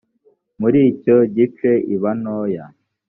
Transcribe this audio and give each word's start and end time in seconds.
muri 0.59 0.79
icyo 0.91 1.17
gice 1.35 1.71
iba 1.95 2.11
ntoya 2.21 2.65